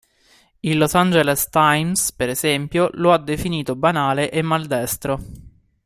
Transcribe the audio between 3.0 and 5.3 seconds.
ha definito "banale" e "maldestro".